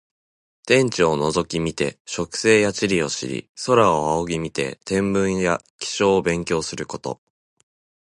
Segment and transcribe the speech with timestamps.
[0.65, 7.21] 地面を覗き見て植生や地理を知り、空を仰ぎ見て天文や気象を勉強すること。